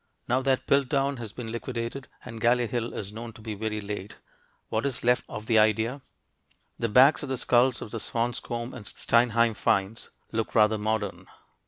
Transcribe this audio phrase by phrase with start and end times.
[0.27, 4.17] Now that Piltdown has been liquidated and Galley Hill is known to be very late,
[4.69, 6.01] what is left of the idea?
[6.79, 11.27] The backs of the skulls of the Swanscombe and Steinheim finds look rather modern.